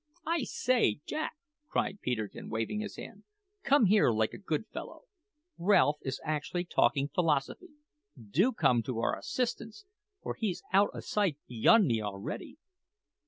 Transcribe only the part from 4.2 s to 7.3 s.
a good fellow. Ralph is actually talking